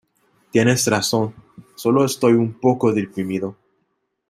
Tienes 0.49 0.87
razón, 0.87 1.35
sólo 1.75 2.05
estoy 2.05 2.33
un 2.33 2.53
poco 2.59 2.91
deprimido. 2.91 3.55